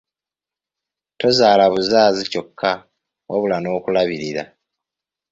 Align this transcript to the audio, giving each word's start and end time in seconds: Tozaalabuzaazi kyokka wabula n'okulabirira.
Tozaalabuzaazi 1.19 2.23
kyokka 2.31 2.71
wabula 3.29 3.57
n'okulabirira. 3.59 4.43